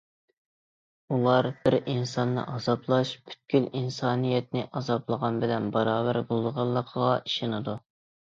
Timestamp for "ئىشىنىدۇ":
7.19-7.77